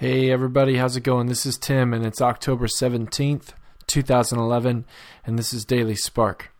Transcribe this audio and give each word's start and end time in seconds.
Hey 0.00 0.30
everybody, 0.30 0.76
how's 0.76 0.96
it 0.96 1.00
going? 1.00 1.26
This 1.26 1.44
is 1.44 1.58
Tim 1.58 1.92
and 1.92 2.06
it's 2.06 2.22
October 2.22 2.68
17th, 2.68 3.48
2011, 3.88 4.84
and 5.26 5.36
this 5.36 5.52
is 5.52 5.64
Daily 5.64 5.96
Spark. 5.96 6.52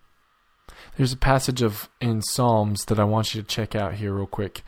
There's 0.97 1.13
a 1.13 1.17
passage 1.17 1.63
of 1.63 1.89
in 2.01 2.21
Psalms 2.21 2.85
that 2.87 2.99
I 2.99 3.05
want 3.05 3.37
you 3.37 3.41
to 3.41 3.47
check 3.47 3.77
out 3.77 3.95
here 3.95 4.13
real 4.13 4.27
quick. 4.27 4.63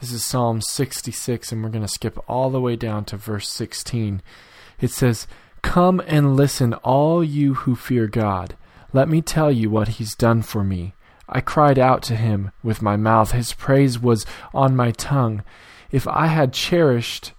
This 0.00 0.10
is 0.10 0.26
Psalm 0.26 0.60
66 0.60 1.52
and 1.52 1.62
we're 1.62 1.70
going 1.70 1.84
to 1.84 1.88
skip 1.88 2.18
all 2.28 2.50
the 2.50 2.60
way 2.60 2.74
down 2.74 3.04
to 3.04 3.16
verse 3.16 3.48
16. 3.48 4.20
It 4.80 4.90
says, 4.90 5.28
"Come 5.62 6.02
and 6.04 6.34
listen 6.34 6.74
all 6.74 7.22
you 7.22 7.54
who 7.54 7.76
fear 7.76 8.08
God. 8.08 8.56
Let 8.92 9.08
me 9.08 9.22
tell 9.22 9.52
you 9.52 9.70
what 9.70 10.00
he's 10.00 10.16
done 10.16 10.42
for 10.42 10.64
me. 10.64 10.94
I 11.28 11.40
cried 11.40 11.78
out 11.78 12.02
to 12.02 12.16
him 12.16 12.50
with 12.64 12.82
my 12.82 12.96
mouth. 12.96 13.30
His 13.30 13.52
praise 13.52 14.00
was 14.00 14.26
on 14.52 14.74
my 14.74 14.90
tongue. 14.90 15.44
If 15.92 16.08
I 16.08 16.26
had 16.26 16.52
cherished 16.52 17.32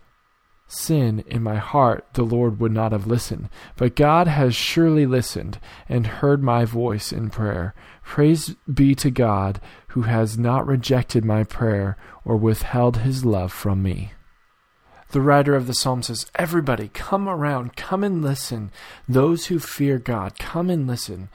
sin 0.67 1.23
in 1.27 1.41
my 1.41 1.55
heart, 1.55 2.05
the 2.13 2.23
Lord 2.23 2.59
would 2.59 2.71
not 2.71 2.91
have 2.91 3.07
listened. 3.07 3.49
But 3.75 3.95
God 3.95 4.27
has 4.27 4.55
surely 4.55 5.05
listened 5.05 5.59
and 5.87 6.07
heard 6.07 6.43
my 6.43 6.65
voice 6.65 7.11
in 7.11 7.29
prayer. 7.29 7.73
Praise 8.03 8.55
be 8.71 8.93
to 8.95 9.09
God 9.09 9.61
who 9.89 10.03
has 10.03 10.37
not 10.37 10.67
rejected 10.67 11.23
my 11.23 11.43
prayer 11.43 11.97
or 12.25 12.35
withheld 12.37 12.97
his 12.97 13.25
love 13.25 13.51
from 13.51 13.81
me. 13.81 14.11
The 15.11 15.21
writer 15.21 15.55
of 15.55 15.67
the 15.67 15.73
psalm 15.73 16.03
says, 16.03 16.29
Everybody, 16.35 16.89
come 16.89 17.29
around, 17.29 17.77
come 17.77 18.03
and 18.03 18.21
listen. 18.21 18.71
Those 19.07 19.45
who 19.45 19.59
fear 19.59 19.99
God, 19.99 20.37
come 20.37 20.69
and 20.69 20.85
listen. 20.85 21.29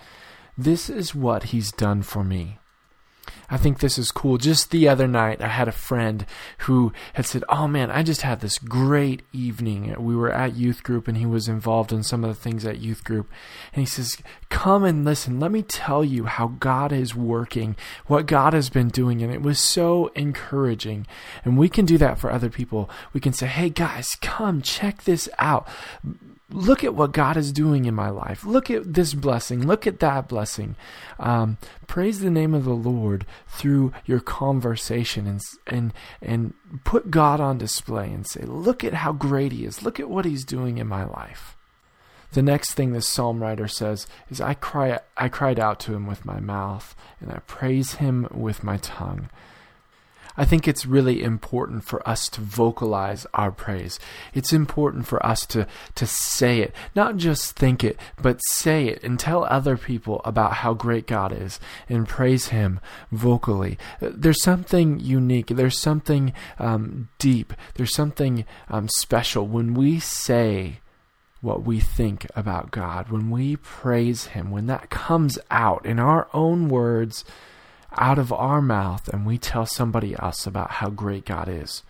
This 0.59 0.91
is 0.91 1.15
what 1.15 1.45
he's 1.45 1.73
done 1.73 2.03
for 2.03 2.23
me. 2.23 2.59
I 3.53 3.57
think 3.59 3.81
this 3.81 3.99
is 3.99 4.11
cool. 4.11 4.39
Just 4.39 4.71
the 4.71 4.89
other 4.89 5.07
night, 5.07 5.43
I 5.43 5.49
had 5.49 5.69
a 5.69 5.73
friend 5.73 6.25
who 6.61 6.93
had 7.13 7.27
said, 7.27 7.45
Oh 7.49 7.69
man, 7.69 7.91
I 7.91 8.03
just 8.03 8.23
had 8.23 8.41
this 8.41 8.59
great 8.59 9.23
evening. 9.33 9.95
We 9.99 10.17
were 10.17 10.33
at 10.33 10.57
youth 10.57 10.83
group 10.83 11.07
and 11.07 11.19
he 11.19 11.27
was 11.27 11.49
involved 11.49 11.93
in 11.93 12.03
some 12.03 12.25
of 12.25 12.31
the 12.31 12.41
things 12.41 12.65
at 12.65 12.79
youth 12.79 13.05
group. 13.05 13.31
And 13.75 13.83
he 13.83 13.87
says, 13.87 14.17
Come 14.49 14.85
and 14.85 15.05
listen. 15.05 15.39
Let 15.39 15.53
me 15.53 15.63
tell 15.63 16.03
you 16.03 16.25
how 16.25 16.49
God 16.61 16.93
is 16.93 17.15
working, 17.15 17.77
what 18.07 18.27
God 18.27 18.55
has 18.55 18.71
been 18.71 18.89
doing. 18.89 19.23
And 19.23 19.33
it 19.33 19.43
was 19.43 19.59
so 19.59 20.07
encouraging. 20.15 21.07
And 21.45 21.59
we 21.59 21.69
can 21.69 21.85
do 21.85 21.99
that 21.99 22.19
for 22.19 22.31
other 22.31 22.49
people. 22.51 22.89
We 23.13 23.21
can 23.21 23.35
say, 23.35 23.47
Hey 23.47 23.69
guys, 23.69 24.17
come 24.21 24.63
check 24.63 25.05
this 25.05 25.29
out 25.39 25.69
look 26.53 26.85
at 26.85 26.95
what 26.95 27.13
God 27.13 27.37
is 27.37 27.53
doing 27.53 27.85
in 27.85 27.95
my 27.95 28.11
life. 28.11 28.45
Look 28.45 28.71
at 28.71 28.95
this 28.95 29.15
blessing. 29.15 29.67
Look 29.67 29.87
at 29.87 30.01
that 30.01 30.29
blessing. 30.29 30.77
Um, 31.19 31.59
praise 31.87 32.21
the 32.21 32.31
name 32.31 32.55
of 32.55 32.65
the 32.65 32.75
Lord 32.75 33.27
through 33.49 33.93
your 34.05 34.21
conversation 34.21 35.27
and 35.27 35.41
and 35.67 35.93
and 36.21 36.55
put 36.85 37.11
God 37.11 37.41
on 37.41 37.59
display 37.59 38.11
and 38.11 38.27
say, 38.27 38.43
look 38.43 38.85
at 38.85 38.95
how 38.95 39.13
great 39.13 39.53
He 39.53 39.65
is. 39.65 39.83
Look 39.83 39.99
at 39.99 40.11
what 40.11 40.25
He's 40.25 40.45
doing 40.45 40.79
in 40.79 40.87
my 40.87 41.05
life. 41.05 41.57
The 42.33 42.43
next 42.43 42.73
thing 42.73 42.93
this 42.93 43.09
psalm 43.09 43.43
writer 43.43 43.69
says 43.69 44.07
is, 44.31 44.41
I 44.41 44.55
cry, 44.55 45.01
I 45.19 45.29
cried 45.29 45.61
out 45.61 45.79
to 45.81 45.95
Him 45.95 46.07
with 46.07 46.25
my 46.25 46.41
mouth, 46.41 46.97
and 47.21 47.31
I 47.31 47.41
praise 47.41 47.95
Him 47.95 48.27
with 48.31 48.65
my 48.65 48.79
tongue. 48.79 49.29
I 50.37 50.45
think 50.45 50.67
it's 50.67 50.87
really 50.87 51.23
important 51.23 51.85
for 51.85 52.07
us 52.09 52.29
to 52.31 52.41
vocalize 52.41 53.27
our 53.35 53.53
praise. 53.53 53.99
It's 54.33 54.53
important 54.53 55.07
for 55.07 55.25
us 55.25 55.45
to, 55.47 55.67
to 55.95 56.07
say 56.07 56.61
it, 56.61 56.75
not 56.95 57.17
just 57.17 57.57
think 57.57 57.85
it, 57.85 57.99
but 58.21 58.41
say 58.53 58.89
it 58.89 59.03
and 59.03 59.19
tell 59.19 59.45
other 59.45 59.77
people 59.77 60.21
about 60.25 60.55
how 60.55 60.75
great 60.75 61.07
God 61.07 61.33
is 61.33 61.61
and 61.89 62.09
praise 62.09 62.49
Him 62.49 62.81
vocally. 63.11 63.79
There's 64.01 64.43
something 64.43 65.01
unique, 65.01 65.49
there's 65.49 65.79
something 65.79 66.33
um, 66.59 67.09
deep, 67.19 67.53
there's 67.75 67.95
something 67.95 68.45
um, 68.69 68.89
special 68.89 69.47
when 69.47 69.75
we 69.75 70.01
say 70.01 70.81
what 71.41 71.65
we 71.65 71.81
think 71.81 72.27
about 72.37 72.71
God, 72.71 73.11
when 73.11 73.29
we 73.29 73.57
praise 73.57 74.27
Him, 74.27 74.51
when 74.51 74.67
that 74.67 74.91
comes 74.91 75.39
out 75.51 75.85
in 75.85 75.99
our 75.99 76.29
own 76.33 76.69
words 76.69 77.25
out 77.97 78.19
of 78.19 78.33
our 78.33 78.61
mouth 78.61 79.09
and 79.09 79.27
we 79.27 79.39
tell 79.39 79.67
somebody 79.67 80.15
else 80.19 80.47
about 80.47 80.73
how 80.73 80.91
great 80.91 81.25
God 81.25 81.49
is. 81.49 81.83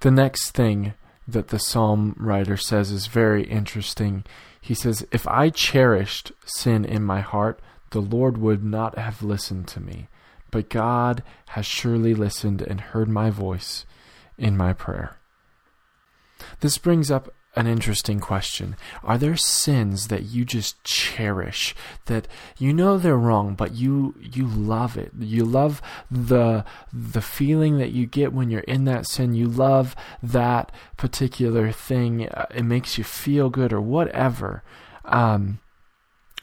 The 0.00 0.10
next 0.10 0.50
thing 0.50 0.94
that 1.26 1.48
the 1.48 1.58
psalm 1.58 2.14
writer 2.18 2.56
says 2.56 2.90
is 2.90 3.06
very 3.06 3.44
interesting. 3.44 4.24
He 4.60 4.74
says, 4.74 5.06
If 5.10 5.26
I 5.26 5.50
cherished 5.50 6.32
sin 6.44 6.84
in 6.84 7.02
my 7.02 7.20
heart, 7.20 7.60
the 7.90 8.00
Lord 8.00 8.38
would 8.38 8.64
not 8.64 8.98
have 8.98 9.22
listened 9.22 9.68
to 9.68 9.80
me. 9.80 10.08
But 10.50 10.70
God 10.70 11.22
has 11.48 11.66
surely 11.66 12.14
listened 12.14 12.62
and 12.62 12.80
heard 12.80 13.08
my 13.08 13.30
voice 13.30 13.84
in 14.38 14.56
my 14.56 14.72
prayer. 14.72 15.16
This 16.60 16.78
brings 16.78 17.10
up 17.10 17.32
an 17.56 17.66
interesting 17.66 18.20
question. 18.20 18.76
Are 19.02 19.16
there 19.16 19.36
sins 19.36 20.08
that 20.08 20.24
you 20.24 20.44
just 20.44 20.82
cherish 20.84 21.74
that 22.04 22.28
you 22.58 22.72
know 22.72 22.98
they're 22.98 23.16
wrong 23.16 23.54
but 23.54 23.74
you 23.74 24.14
you 24.20 24.46
love 24.46 24.96
it. 24.98 25.12
You 25.18 25.44
love 25.44 25.80
the 26.10 26.64
the 26.92 27.22
feeling 27.22 27.78
that 27.78 27.92
you 27.92 28.06
get 28.06 28.34
when 28.34 28.50
you're 28.50 28.60
in 28.60 28.84
that 28.84 29.06
sin. 29.06 29.34
You 29.34 29.48
love 29.48 29.96
that 30.22 30.70
particular 30.98 31.72
thing. 31.72 32.28
Uh, 32.28 32.46
it 32.54 32.64
makes 32.64 32.98
you 32.98 33.04
feel 33.04 33.48
good 33.48 33.72
or 33.72 33.80
whatever. 33.80 34.62
Um, 35.06 35.60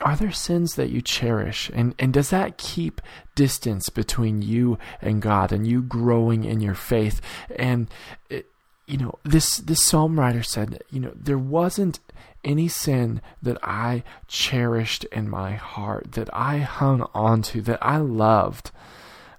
are 0.01 0.15
there 0.15 0.31
sins 0.31 0.75
that 0.75 0.89
you 0.89 1.01
cherish 1.01 1.69
and 1.73 1.93
and 1.99 2.11
does 2.11 2.31
that 2.31 2.57
keep 2.57 3.01
distance 3.35 3.89
between 3.89 4.41
you 4.41 4.77
and 5.01 5.21
God 5.21 5.51
and 5.51 5.67
you 5.67 5.81
growing 5.81 6.43
in 6.43 6.59
your 6.59 6.75
faith 6.75 7.21
and 7.55 7.87
it, 8.29 8.52
you 8.85 8.97
know, 8.97 9.17
this 9.23 9.57
this 9.57 9.85
psalm 9.85 10.19
writer 10.19 10.43
said, 10.43 10.83
you 10.89 10.99
know, 10.99 11.13
there 11.15 11.37
wasn't 11.37 11.99
any 12.43 12.67
sin 12.67 13.21
that 13.41 13.57
I 13.63 14.03
cherished 14.27 15.05
in 15.05 15.29
my 15.29 15.53
heart, 15.53 16.13
that 16.13 16.29
I 16.33 16.57
hung 16.59 17.07
on 17.13 17.41
to, 17.43 17.61
that 17.61 17.79
I 17.81 17.97
loved. 17.97 18.71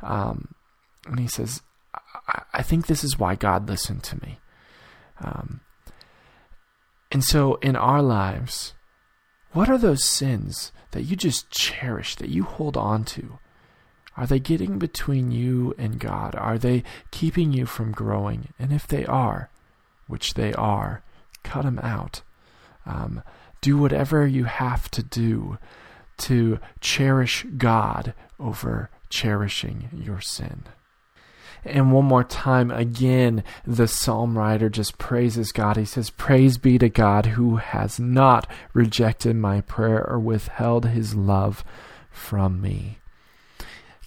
Um, 0.00 0.54
and 1.06 1.20
he 1.20 1.28
says, 1.28 1.62
I, 2.26 2.42
I, 2.54 2.62
think 2.62 2.86
this 2.86 3.04
is 3.04 3.18
why 3.18 3.34
God 3.34 3.68
listened 3.68 4.02
to 4.04 4.16
me. 4.22 4.38
Um, 5.20 5.60
and 7.12 7.22
so 7.22 7.56
in 7.56 7.76
our 7.76 8.02
lives, 8.02 8.74
what 9.52 9.68
are 9.68 9.78
those 9.78 10.08
sins 10.08 10.72
that 10.92 11.02
you 11.02 11.16
just 11.16 11.50
cherish, 11.50 12.16
that 12.16 12.28
you 12.28 12.44
hold 12.44 12.76
on 12.76 13.04
to? 13.04 13.38
Are 14.16 14.26
they 14.26 14.38
getting 14.38 14.78
between 14.78 15.30
you 15.30 15.74
and 15.76 15.98
God? 15.98 16.34
Are 16.36 16.58
they 16.58 16.84
keeping 17.10 17.52
you 17.52 17.66
from 17.66 17.92
growing? 17.92 18.48
And 18.58 18.72
if 18.72 18.86
they 18.86 19.04
are, 19.06 19.50
which 20.06 20.34
they 20.34 20.52
are, 20.54 21.02
cut 21.42 21.64
them 21.64 21.80
out. 21.80 22.22
Um, 22.86 23.22
do 23.60 23.78
whatever 23.78 24.26
you 24.26 24.44
have 24.44 24.90
to 24.92 25.02
do 25.02 25.58
to 26.18 26.60
cherish 26.80 27.44
God 27.56 28.14
over 28.38 28.90
cherishing 29.08 29.88
your 29.92 30.20
sin. 30.20 30.64
And 31.64 31.92
one 31.92 32.04
more 32.04 32.24
time, 32.24 32.70
again, 32.70 33.42
the 33.66 33.88
psalm 33.88 34.36
writer 34.36 34.68
just 34.68 34.98
praises 34.98 35.50
God. 35.50 35.76
He 35.76 35.86
says, 35.86 36.10
Praise 36.10 36.58
be 36.58 36.76
to 36.78 36.90
God 36.90 37.26
who 37.26 37.56
has 37.56 37.98
not 37.98 38.46
rejected 38.74 39.34
my 39.36 39.62
prayer 39.62 40.06
or 40.06 40.18
withheld 40.18 40.86
his 40.86 41.14
love 41.14 41.64
from 42.10 42.60
me. 42.60 42.98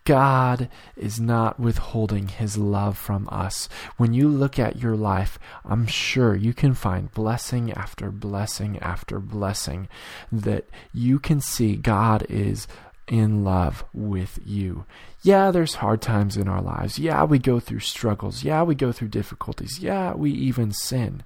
God 0.08 0.70
is 0.96 1.20
not 1.20 1.60
withholding 1.60 2.30
his 2.30 2.58
love 2.58 2.98
from 2.98 3.28
us. 3.30 3.68
When 3.98 4.14
you 4.14 4.30
look 4.30 4.58
at 4.58 4.80
your 4.80 4.96
life, 4.96 5.38
I'm 5.66 5.86
sure 5.86 6.34
you 6.34 6.54
can 6.54 6.74
find 6.74 7.12
blessing 7.12 7.74
after 7.74 8.10
blessing 8.10 8.80
after 8.80 9.20
blessing 9.20 9.90
that 10.32 10.70
you 10.94 11.20
can 11.20 11.42
see 11.42 11.76
God 11.76 12.26
is 12.30 12.70
in 13.10 13.44
love 13.44 13.84
with 13.94 14.40
you. 14.46 14.86
Yeah, 15.24 15.52
there's 15.52 15.76
hard 15.76 16.02
times 16.02 16.38
in 16.38 16.48
our 16.48 16.62
lives. 16.62 16.98
Yeah, 16.98 17.26
we 17.26 17.38
go 17.38 17.60
through 17.60 17.82
struggles. 17.82 18.46
Yeah, 18.46 18.64
we 18.64 18.76
go 18.76 18.94
through 18.94 19.10
difficulties. 19.10 19.80
Yeah, 19.82 20.14
we 20.14 20.32
even 20.32 20.72
sin. 20.72 21.24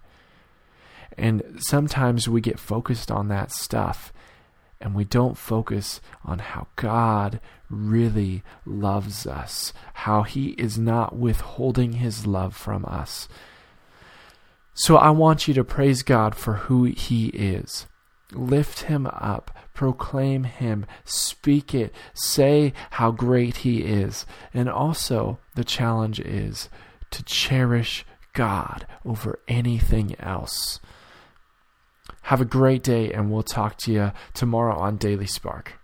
And 1.20 1.44
sometimes 1.59 2.28
we 2.28 2.41
get 2.41 2.58
focused 2.58 3.11
on 3.11 3.28
that 3.28 3.52
stuff 3.52 4.11
and 4.81 4.95
we 4.95 5.03
don't 5.03 5.37
focus 5.37 6.01
on 6.25 6.39
how 6.39 6.67
God 6.75 7.39
really 7.69 8.43
loves 8.66 9.25
us, 9.25 9.73
how 9.93 10.23
He 10.23 10.49
is 10.51 10.78
not 10.78 11.16
withholding 11.16 11.93
His 11.93 12.25
love 12.25 12.55
from 12.55 12.85
us. 12.85 13.28
So 14.73 14.97
I 14.97 15.09
want 15.09 15.47
you 15.47 15.53
to 15.55 15.63
praise 15.63 16.01
God 16.03 16.35
for 16.35 16.53
who 16.53 16.85
He 16.85 17.28
is. 17.28 17.85
Lift 18.33 18.83
Him 18.83 19.07
up, 19.07 19.55
proclaim 19.73 20.45
Him, 20.45 20.85
speak 21.03 21.73
it, 21.73 21.93
say 22.13 22.73
how 22.91 23.11
great 23.11 23.57
He 23.57 23.81
is. 23.81 24.25
And 24.53 24.69
also, 24.69 25.39
the 25.55 25.63
challenge 25.63 26.19
is 26.19 26.69
to 27.11 27.23
cherish 27.23 28.05
God 28.33 28.87
over 29.05 29.39
anything 29.47 30.16
else. 30.19 30.79
Have 32.22 32.41
a 32.41 32.46
great 32.46 32.84
day, 32.84 33.12
and 33.12 33.32
we'll 33.32 33.44
talk 33.44 33.78
to 33.79 33.91
you 33.91 34.12
tomorrow 34.34 34.78
on 34.78 34.97
Daily 34.97 35.28
Spark. 35.28 35.80